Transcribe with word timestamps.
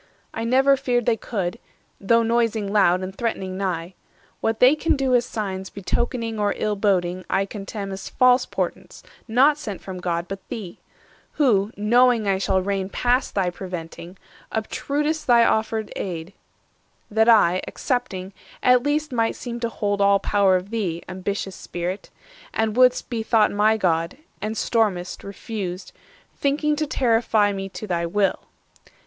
I 0.33 0.45
never 0.45 0.75
feared 0.75 1.05
they 1.05 1.15
could, 1.15 1.59
though 1.99 2.23
noising 2.23 2.73
loud 2.73 3.01
And 3.03 3.15
threatening 3.15 3.55
nigh: 3.55 3.93
what 4.39 4.59
they 4.59 4.75
can 4.75 4.95
do 4.95 5.13
as 5.13 5.27
signs 5.27 5.69
Betokening 5.69 6.39
or 6.39 6.55
ill 6.57 6.75
boding 6.75 7.23
I 7.29 7.45
contemn 7.45 7.89
490 7.89 7.93
As 7.93 8.09
false 8.09 8.45
portents, 8.47 9.03
not 9.27 9.59
sent 9.59 9.79
from 9.79 9.99
God, 9.99 10.27
but 10.27 10.39
thee; 10.49 10.79
Who, 11.33 11.71
knowing 11.77 12.27
I 12.27 12.39
shall 12.39 12.63
reign 12.63 12.89
past 12.89 13.35
thy 13.35 13.51
preventing, 13.51 14.17
Obtrud'st 14.51 15.27
thy 15.27 15.45
offered 15.45 15.93
aid, 15.95 16.33
that 17.11 17.29
I, 17.29 17.61
accepting, 17.67 18.33
At 18.63 18.81
least 18.81 19.11
might 19.11 19.35
seem 19.35 19.59
to 19.59 19.69
hold 19.69 20.01
all 20.01 20.17
power 20.17 20.55
of 20.55 20.71
thee, 20.71 21.03
Ambitious 21.07 21.55
Spirit! 21.55 22.09
and 22.55 22.75
would'st 22.75 23.07
be 23.07 23.21
thought 23.21 23.51
my 23.51 23.77
God; 23.77 24.17
And 24.41 24.55
storm'st, 24.55 25.23
refused, 25.23 25.91
thinking 26.35 26.75
to 26.77 26.87
terrify 26.87 27.51
Me 27.53 27.69
to 27.69 27.85
thy 27.85 28.07
will! 28.07 28.39